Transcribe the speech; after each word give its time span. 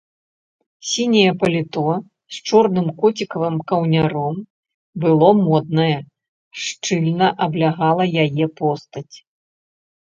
Сіняе 0.91 1.33
паліто 1.43 1.85
з 2.37 2.41
чорным 2.51 2.87
коцікавым 3.03 3.55
каўняром 3.73 4.35
было 5.05 5.29
моднае, 5.45 5.95
шчыльна 6.65 7.27
аблягала 7.49 8.03
яе 8.27 8.45
постаць. 8.63 9.09